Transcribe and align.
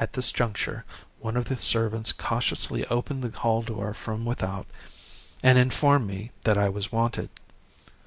At 0.00 0.14
this 0.14 0.32
juncture 0.32 0.86
one 1.18 1.36
of 1.36 1.44
the 1.44 1.58
servants 1.58 2.10
cautiously 2.14 2.86
opened 2.86 3.22
the 3.22 3.38
hall 3.38 3.60
door 3.60 3.92
from 3.92 4.24
without, 4.24 4.66
and 5.42 5.58
informed 5.58 6.06
me 6.06 6.30
I 6.46 6.70
was 6.70 6.90
wanted. 6.90 7.28